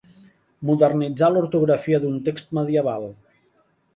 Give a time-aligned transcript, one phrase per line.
[0.69, 3.09] Modernitzar l'ortografia d'un text medieval.